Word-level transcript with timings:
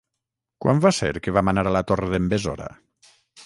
Quan 0.65 0.81
va 0.85 0.91
ser 1.01 1.11
que 1.27 1.33
vam 1.37 1.53
anar 1.53 1.67
a 1.67 1.75
la 1.77 1.85
Torre 1.93 2.11
d'en 2.15 2.29
Besora? 2.35 2.75